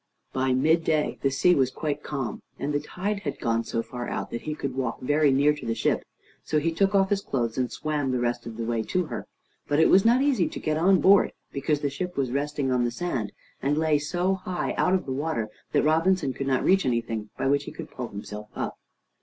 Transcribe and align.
By 0.33 0.51
midday 0.53 1.19
the 1.21 1.29
sea 1.29 1.53
was 1.53 1.69
quite 1.69 2.01
calm, 2.01 2.41
and 2.57 2.73
the 2.73 2.79
tide 2.79 3.19
had 3.19 3.39
gone 3.39 3.63
so 3.63 3.83
far 3.83 4.09
out 4.09 4.31
that 4.31 4.41
he 4.41 4.55
could 4.55 4.73
walk 4.73 4.99
very 4.99 5.29
near 5.31 5.53
to 5.53 5.63
the 5.63 5.75
ship. 5.75 6.03
So 6.43 6.57
he 6.57 6.71
took 6.71 6.95
off 6.95 7.11
his 7.11 7.21
clothes 7.21 7.55
and 7.55 7.71
swam 7.71 8.09
the 8.09 8.17
rest 8.19 8.47
of 8.47 8.57
the 8.57 8.63
way 8.65 8.81
to 8.81 9.05
her. 9.05 9.27
But 9.67 9.79
it 9.79 9.91
was 9.91 10.03
not 10.03 10.23
easy 10.23 10.49
to 10.49 10.59
get 10.59 10.75
on 10.75 11.01
board, 11.01 11.33
because 11.51 11.81
the 11.81 11.89
ship 11.91 12.17
was 12.17 12.31
resting 12.31 12.71
on 12.71 12.83
the 12.83 12.89
sand, 12.89 13.31
and 13.61 13.77
lay 13.77 13.99
so 13.99 14.33
high 14.33 14.73
out 14.73 14.95
of 14.95 15.05
the 15.05 15.11
water 15.13 15.51
that 15.71 15.83
Robinson 15.83 16.33
could 16.33 16.47
not 16.47 16.63
reach 16.63 16.83
anything 16.83 17.29
by 17.37 17.45
which 17.45 17.65
he 17.65 17.71
could 17.71 17.91
pull 17.91 18.07
himself 18.07 18.49
up. 18.55 18.79